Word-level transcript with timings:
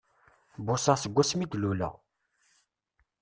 Bbuṣaɣ 0.61 0.97
seg 0.99 1.13
wasmi 1.15 1.43
i 1.45 1.47
d-luleɣ! 1.51 1.93